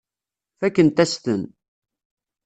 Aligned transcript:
Fakkent-as-ten. 0.59 1.41